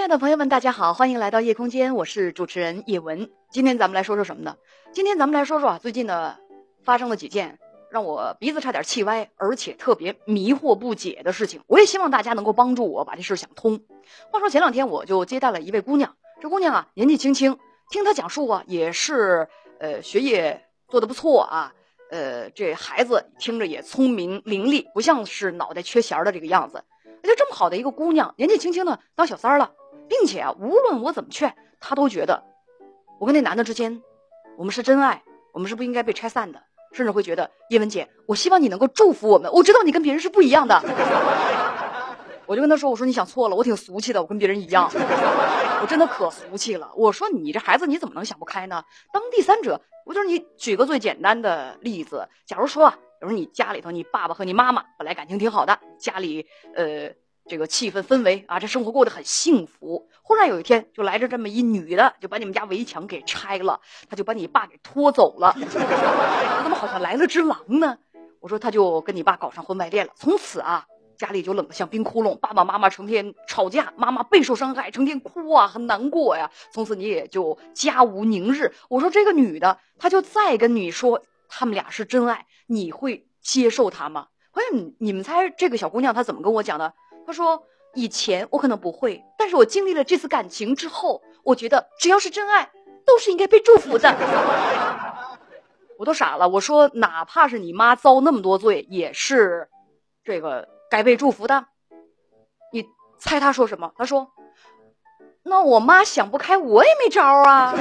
[0.00, 3.30] 亲爱的朋友们，大家好，欢迎来到夜空间，我是主持人叶文。
[3.50, 4.56] 今天咱们来说说什么呢？
[4.94, 6.38] 今天咱们来说说啊，最近呢
[6.82, 7.58] 发生了几件
[7.90, 11.60] 让我鼻子差点气歪，而且特别迷惑不解的事情。
[11.66, 13.78] 我也希望大家能够帮助我把这事想通。
[14.30, 17.58] 话说前两天我就接待了一位姑娘，这姑娘啊年纪轻轻，
[17.90, 19.48] 听她讲述啊也是
[19.80, 21.74] 呃学业做得不错啊，
[22.10, 26.84] 呃这孩子听着也聪明伶俐，不像是脑袋缺弦的这个样子。
[27.22, 29.72] 就这么好的一个姑娘，年纪轻轻的当小三了。
[30.10, 32.42] 并且啊，无论我怎么劝，他都觉得
[33.20, 34.02] 我跟那男的之间，
[34.58, 36.60] 我们是真爱，我们是不应该被拆散的，
[36.92, 39.48] 甚至会觉得叶文姐，我希望你能够祝福我们。
[39.52, 40.82] 我知道你跟别人是不一样的，
[42.44, 44.90] 我就跟他说，我说你想错了，我挺俗气的，我跟别人一样，
[45.80, 46.90] 我真的可俗气了。
[46.96, 48.82] 我说你这孩子你怎么能想不开呢？
[49.12, 57.08] 当第三者，我就是你举个最简单的例子，假如说啊，比如你家里头，你爸爸和你妈妈本来感情挺好的，家里呃。
[57.50, 60.08] 这个气氛氛围啊，这生活过得很幸福。
[60.22, 65.52] 忽然有一天，就来着这么一女的，就把你们家围墙给拆了，他就把你爸给拖走了。
[66.62, 67.98] 怎么好像来了只狼呢？
[68.38, 70.86] 我说他就跟你爸搞上婚外恋了，从此啊，
[71.18, 76.52] 家里就冷得像冰窟窿，爸爸妈妈成天吵架，妈妈备受伤害，成天哭啊，很难过呀。
[76.72, 78.72] 从此你也就家无宁日。
[78.88, 84.28] 我说这个女的，她就再跟你说他们俩是真爱，你会接受她吗？
[84.52, 84.62] 哎
[84.98, 86.94] 你们猜这个小姑娘她怎么跟我讲的？
[87.30, 87.62] 他说
[87.94, 92.72] ：“以前我可能不会，但是我经历了这次感情之后，我觉得只要是真爱，
[93.06, 94.12] 都是应该被祝福的。
[95.96, 96.48] ”我都傻了。
[96.48, 99.68] 我说：“哪怕是你妈遭那么多罪，也是
[100.24, 101.66] 这个该被祝福的。”
[102.74, 102.84] 你
[103.20, 103.92] 猜他说什么？
[103.96, 104.32] 他说
[105.44, 107.72] ：“那我妈想不开，我也没招啊。”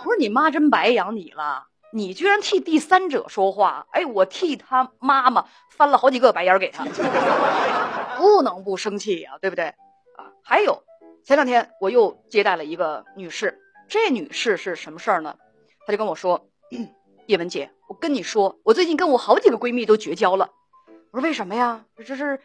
[0.00, 6.84] 我说：“你妈真白养你了。”你居然替第三者说话，哎，我替他妈妈翻了好几个白眼给他，
[8.16, 9.66] 不能不生气呀，对不对？
[9.66, 10.82] 啊，还有，
[11.22, 15.36] 前两天我又接待了一个女士，这女士是什么事儿呢？
[15.86, 16.48] 她就跟我说，
[17.28, 20.48] 叶文姐，我跟你说，我最近跟我好几个闺蜜都绝交了。
[21.10, 21.84] 我说为什么呀？
[22.06, 22.40] 这是，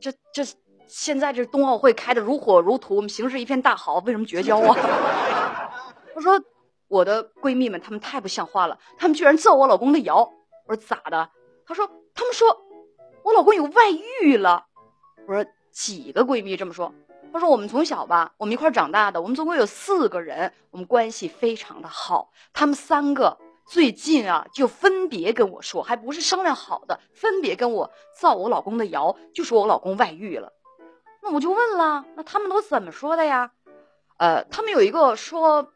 [0.00, 0.42] 这这
[0.86, 4.74] 现在这冬奥会开的如火如荼，我们形势一片大好，为什么绝交啊？
[6.14, 6.40] 她说。
[6.88, 10.32] 我的闺蜜们，她们太不像话了，她们居然造我老公的谣。
[10.66, 11.30] 我说咋的？
[11.66, 12.64] 她说她们说
[13.24, 13.90] 我老公有外
[14.22, 14.66] 遇了。
[15.26, 16.92] 我说几个闺蜜这么说？
[17.32, 22.30] 她说我们从小吧，我们一块长大的，我们总共有四个人，我们关系非常的好。
[22.52, 23.36] 她们三个
[23.66, 30.52] 最近啊，就分别跟我说，还不是商量好的，分别跟我造我老公的谣，就说我老公外遇了。
[31.22, 33.50] 那我就问了，那他们都怎么说的呀？
[34.18, 35.72] 呃，他们有一个说。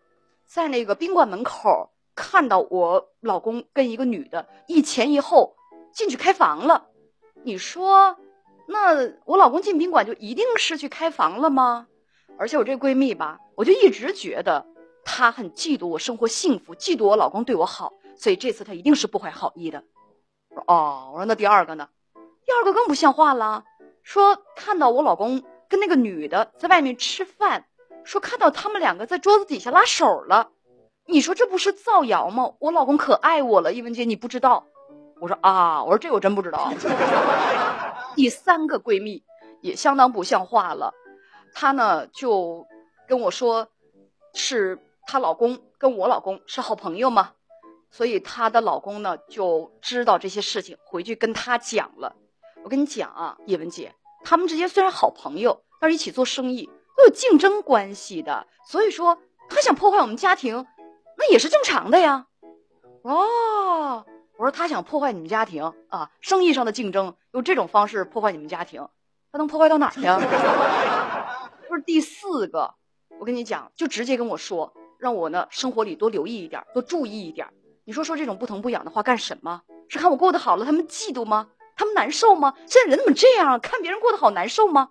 [0.50, 5.54] 在那个宾馆门口看到我老公跟一个女的一前一后
[5.92, 6.88] 进去开房了，
[7.44, 8.16] 你说，
[8.66, 11.86] 那我老公进宾馆就一定是去开房了吗？
[12.36, 14.66] 而且我这闺蜜吧，我就一直觉得
[15.04, 19.84] 她很嫉妒我生活幸福，嫉妒我老公对我好，所以这次她一定是不怀好意的。
[20.66, 21.88] 哦，我说那第二个呢？
[22.44, 23.62] 第二个更不像话了，
[24.02, 27.66] 说看到我老公跟那个女的在外面吃饭。
[28.04, 30.50] 说看到他们两个在桌子底下拉手了，
[31.06, 32.54] 你说这不是造谣吗？
[32.58, 34.66] 我老公可爱我了，一文姐你不知道？
[35.20, 36.72] 我说啊，我说这我真不知道。
[38.16, 39.22] 第三个闺蜜
[39.60, 40.92] 也相当不像话了，
[41.54, 42.66] 她呢就
[43.06, 43.68] 跟我说，
[44.34, 47.32] 是她老公跟我老公是好朋友嘛，
[47.90, 52.16] 所以她的老公呢就知道这些事情，回去跟她讲了。
[52.64, 53.94] 我跟你讲啊，叶文姐，
[54.24, 56.68] 他们之间虽然好朋友，但是一起做生意。
[56.98, 59.18] 有竞争关系的，所以说
[59.48, 60.66] 他想破坏我们家庭，
[61.16, 62.26] 那也是正常的呀。
[63.02, 64.04] 哦，
[64.36, 68.86] 我说他想破坏你们家庭啊，生意上的竞争用这种方式破坏你们家庭，
[69.32, 70.00] 他能破坏到哪去？
[71.68, 72.74] 不是第四个，
[73.18, 77.46] 我跟你讲，就直接跟我说，让我呢生活里多留意一点，多注意一点。
[77.84, 79.62] 你说说这种不疼不痒的话干什么？
[79.88, 81.48] 是看我过得好了，他们嫉妒吗？
[81.76, 82.54] 他们难受吗？
[82.66, 83.58] 现在人怎么这样？
[83.60, 84.90] 看别人过得好难受吗？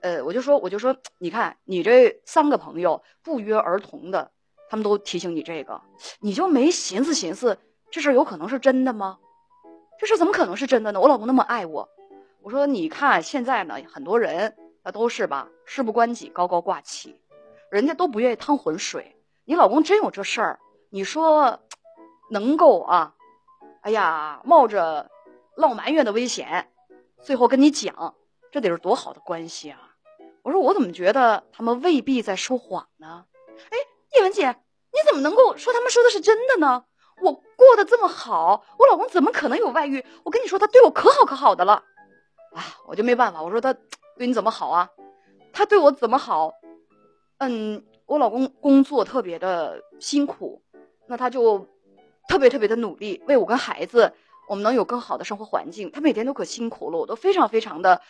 [0.00, 4.30] 呃，我就说，我就说，你看你这三个朋友不约而同的，
[4.68, 5.80] 他们都提醒你这个，
[6.20, 7.58] 你就没寻思寻思，
[7.90, 9.18] 这事有可能是真的吗？
[9.98, 11.00] 这事怎么可能是真的呢？
[11.00, 11.88] 我老公那么爱我，
[12.42, 17.20] 我说你看现在呢，很多人那都是吧，事不关己高高挂起，
[17.70, 19.16] 人家都不愿意趟浑水。
[19.44, 20.60] 你老公真有这事儿，
[20.90, 21.60] 你说
[22.30, 23.14] 能够啊？
[23.80, 25.10] 哎呀，冒着
[25.56, 26.70] 落埋怨的危险，
[27.22, 28.14] 最后跟你讲，
[28.52, 29.87] 这得是多好的关系啊！
[30.48, 33.26] 我说我怎么觉得他们未必在说谎呢？
[33.68, 33.76] 哎，
[34.14, 36.84] 叶文姐，你怎么能够说他们说的是真的呢？
[37.20, 40.02] 我过得这么好，我老公怎么可能有外遇？
[40.24, 41.84] 我跟你说，他对我可好可好的了。
[42.54, 43.74] 啊，我就没办法，我说他
[44.16, 44.88] 对你怎么好啊？
[45.52, 46.54] 他对我怎么好？
[47.36, 50.62] 嗯，我老公工作特别的辛苦，
[51.08, 51.66] 那他就
[52.26, 54.14] 特别特别的努力，为我跟孩子，
[54.48, 55.90] 我们能有更好的生活环境。
[55.90, 58.00] 他每天都可辛苦了，我都非常非常的，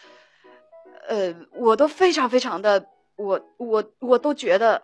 [1.08, 2.84] 呃，我都非常非常的，
[3.16, 4.82] 我我我都觉得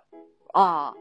[0.54, 0.94] 啊，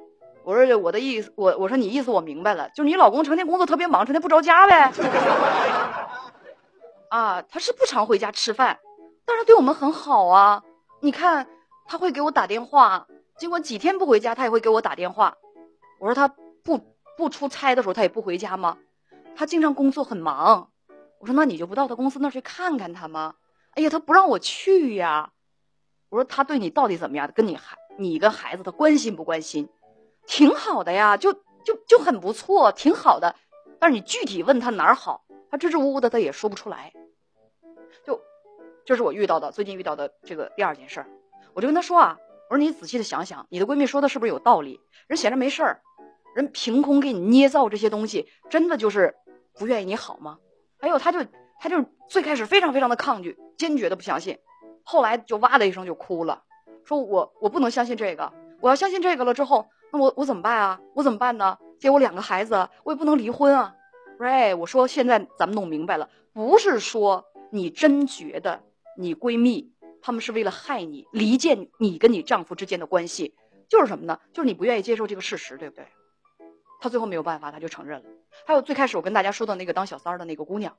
[0.43, 4.91] 我说我的意思，我我说你意思我明白了，就是你老公成天工作特别忙，成天不着家呗。
[7.07, 8.79] 啊，他是不常回家吃饭，
[9.25, 10.61] 但是对我们很好啊。
[10.99, 11.47] 你看，
[11.87, 15.37] 他会给我打电话，尽管几天不回家，他也会给我打电话。
[15.99, 16.27] 我说他
[16.63, 16.81] 不
[17.15, 18.77] 不出差的时候，他也不回家吗？
[19.37, 20.69] 他经常工作很忙。
[21.19, 23.35] 我说那你就不到他公司那儿去看看他吗？
[23.75, 25.31] 哎呀，他不让我去呀。
[26.09, 27.31] 我说他对你到底怎么样？
[27.33, 29.67] 跟你孩你跟孩子他关心不关心？
[30.25, 33.35] 挺好的呀，就就就很不错，挺好的。
[33.79, 36.93] 但是你具体问他哪儿好，他支支吾吾的，他也说不出来。
[38.03, 38.21] 就，
[38.85, 41.07] 这是我遇到的最近遇到的这个第二件事儿，
[41.53, 42.17] 我就跟他说啊，
[42.49, 44.79] 我说你仔细的想想，你的闺蜜说的是不是有道理？
[45.07, 45.81] 人闲着没事儿，
[46.35, 49.15] 人凭空给你捏造这些东西，真的就是
[49.53, 50.37] 不愿意你好吗？
[50.79, 51.19] 还有，他就
[51.63, 54.39] 他就最开始非常非常的抗拒，坚决的不相信，
[54.83, 56.43] 后来就哇的一声就哭了，
[56.83, 60.81] 说我我不能相信这个，我要相信这个了之后，那我我怎么办啊？
[60.93, 61.57] 我怎么办呢？
[61.79, 63.75] 结果两个孩子，我也不能离婚啊。
[64.59, 67.23] 我说现在咱们弄明白了，不是说。
[67.49, 68.63] 你真觉得
[68.97, 69.71] 你闺蜜
[70.01, 73.35] 他们是为了害你离间你跟你丈夫之间的关系，
[73.69, 74.19] 就是什么呢？
[74.33, 75.85] 就是你不愿意接受这个事实，对不对？
[76.81, 78.09] 他最后没有办法，他就承认了。
[78.47, 80.75] 还有最开始我跟大家说的那个当小三儿的那个姑娘，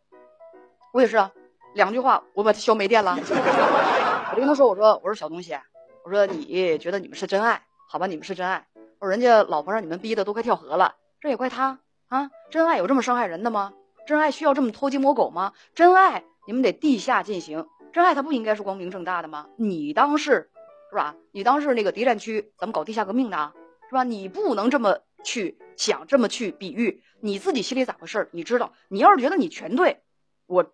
[0.95, 1.33] 我也是啊，
[1.75, 3.19] 两句话我把她消没电了。
[3.19, 5.59] 我就跟他说，我说我说小东西，
[6.05, 8.65] 我说你觉得你们是真爱，好吧，你们是真爱。
[9.01, 12.31] 我说人家老婆让你们逼的都快跳河了，这也怪他啊！
[12.49, 13.73] 真爱有这么伤害人的吗？
[14.07, 15.53] 真爱需要这么偷鸡摸狗吗？
[15.75, 16.23] 真爱。
[16.47, 19.49] 你们得地下进行真爱，他不应该是光明正大的吗？
[19.57, 20.49] 你当是，
[20.91, 21.17] 是吧？
[21.33, 23.53] 你当是那个敌占区，咱们搞地下革命的，
[23.89, 24.05] 是吧？
[24.05, 28.29] 你不能这么去想，这么去比喻，你自己心里咋回事？
[28.31, 28.73] 你知道？
[28.87, 30.03] 你要是觉得你全对，
[30.47, 30.71] 我，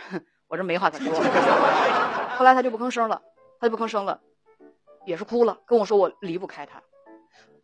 [0.48, 1.12] 我这没话可说。
[2.36, 3.22] 后来他就不吭声了，
[3.60, 4.20] 他就不吭声了，
[5.04, 6.82] 也是哭了，跟我说我离不开他。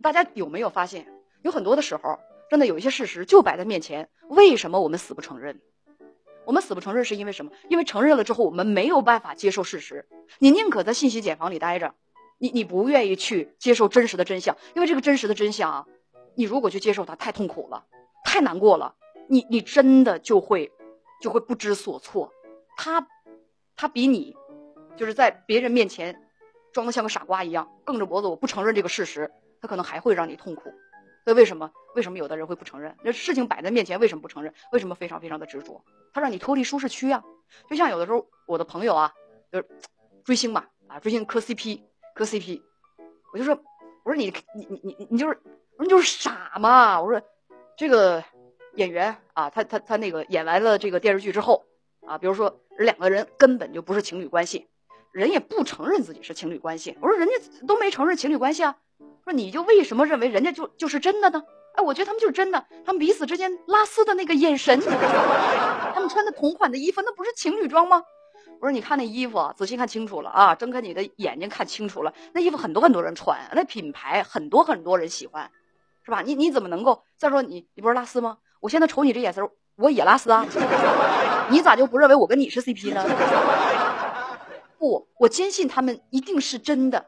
[0.03, 1.07] 大家有没有发现，
[1.43, 2.19] 有很多的时候，
[2.51, 5.61] 真的有一些事实就摆在面前，为什么我们死不承认？
[6.45, 7.53] 我们死不承认是因为什么？
[7.71, 10.07] 因为承认了之后，我们没有办法接受事实。
[10.41, 11.95] 你宁可在信息茧房里待着，
[12.39, 15.87] 你你不愿意去接受真实的真相，因为这个真实的真相啊，
[16.35, 17.85] 你如果去接受它，太痛苦了，
[18.25, 18.95] 太难过了，
[19.29, 20.71] 你你真的就会
[21.25, 22.31] 就会不知所措。
[22.77, 23.09] 他
[23.77, 24.37] 他比你
[24.95, 26.21] 就是在别人面前
[26.71, 29.33] 装的像个傻瓜一样，梗着脖子我不承认这个事实，
[29.63, 30.65] 他可能还会让你痛苦。
[31.25, 31.73] 所以为什么？
[31.95, 32.95] 为什么有的人会不承认？
[33.03, 34.53] 那事情摆在面前，为什么不承认？
[34.73, 35.83] 为什么非常非常的执着？
[36.13, 37.25] 他让你脱离舒适区啊！
[37.71, 39.15] 就像有的时候，我的朋友啊，
[39.51, 39.67] 就是
[40.25, 41.81] 追星嘛，啊，追星磕 CP，
[42.15, 42.61] 磕 CP，
[43.33, 43.59] 我就说，
[44.05, 45.41] 我说你你你你你就是，
[45.79, 47.01] 我说你就是傻嘛！
[47.01, 47.23] 我说
[47.79, 48.23] 这个
[48.77, 51.65] 演员啊，他他他那个演完了这个电视剧之后
[52.07, 54.67] 啊，比如说两个人根本就不是情侣关系，
[55.13, 56.97] 人也不承认自己是情侣关系。
[57.01, 57.35] 我说人家
[57.67, 58.77] 都没承认情侣关系啊。
[59.25, 61.43] 说你就为什么认为人家就就是真的呢？
[61.77, 68.03] 哎，我觉得他们就是真的，他们彼此之间拉丝的那个眼神，他们穿的同款的衣服，那不是情侣装吗？
[68.61, 75.51] 我说你看那衣服，仔细看清楚了啊，睁开你的眼睛看清楚了，那衣服很多很多人穿，那品牌很多很多人喜欢，
[76.05, 76.21] 是吧？
[76.21, 78.39] 你你怎么能够再说你你不是拉丝吗？
[78.65, 80.43] 我现在瞅你这眼神，我也拉丝啊，
[81.51, 83.05] 你咋就不认为我跟你是 CP 呢？
[84.81, 87.05] 不，我坚信他们一定是真的。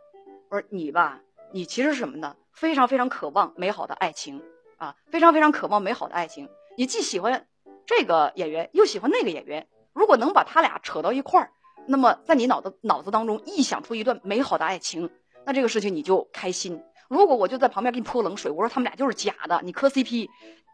[0.50, 1.22] 我说你吧。
[1.52, 2.36] 你其实是什么呢？
[2.52, 4.42] 非常非常渴望美好的爱情
[4.76, 6.46] 啊，非常非常渴望美好的爱情。
[6.76, 7.46] 你既喜欢
[7.86, 9.66] 这个演员，又喜欢那个演员。
[9.94, 11.52] 如果能把他俩扯到一块儿，
[11.86, 15.08] 那么在你脑子脑子当中臆想出一段美好的爱情，
[15.46, 16.82] 那这个事情你就开心。
[17.08, 20.28] 如果我就在旁边给你泼冷水，我说他们俩就是假的，你磕 CP，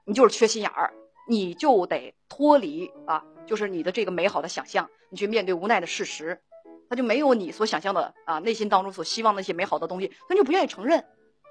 [0.05, 0.93] 你就是缺心眼儿，
[1.29, 6.41] 你就得脱离啊，就是你的这个美好的想象，你去面对无奈的事实。
[6.89, 11.03] 他就没有你所想象的啊，内心当中所希望那些美好的东西，他就不愿意承认。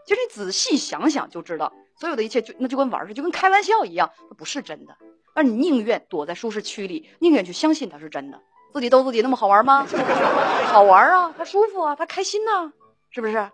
[0.06, 4.96] 其实你仔细想想就知道，所有的一切就那就跟玩儿似的，就跟开玩笑一样，它不是真的。
[5.34, 8.40] 而你宁愿躲在舒适区里，宁愿去相信它是真的。
[8.74, 9.86] 自己逗自己那么好玩吗？
[10.72, 12.72] 好玩啊，他舒服啊，他开心呐，
[13.10, 13.50] 是不是？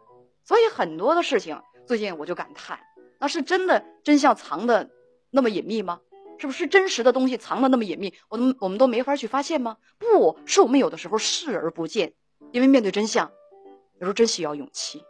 [0.48, 2.80] 所以很多的事情，最近我就感叹，
[3.20, 4.90] 那是真的真相藏的
[5.30, 6.00] 那么隐秘吗？
[6.40, 9.76] 是不是真实的东西藏的那么隐秘，我们我们都没法去发现吗？
[10.00, 12.14] 不是我们有的时候视而不见，
[12.54, 13.30] 因为面对真相，
[13.96, 15.04] 有时候真需要勇气。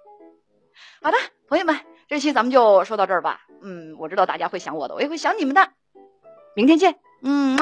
[1.03, 1.17] 好的，
[1.47, 1.77] 朋友们，
[2.07, 3.41] 这期咱们就说到这儿吧。
[3.61, 5.73] 嗯，我知道大家会想我的，我也会想你们的。
[6.55, 6.97] 明天见。
[7.21, 7.55] 嗯。